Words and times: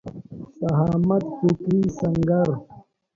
شهامت 0.57 1.23
فکري 1.37 1.79
سنګر 1.97 2.47